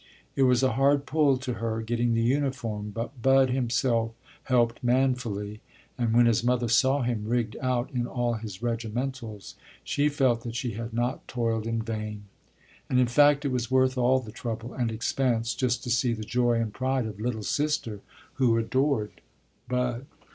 [0.35, 4.13] It was a hard pull to her, getting the uniform, but Bud himself
[4.45, 5.61] helped manfully,
[5.95, 9.53] and when his mother saw him rigged out in all his regimentals,
[9.83, 12.23] she felt that she had not toiled in vain.
[12.89, 16.23] And in fact it was worth all the trouble and expense just to see the
[16.23, 18.01] joy and pride of "little sister,"
[18.41, 19.21] who adored
[19.69, 20.07] Bud.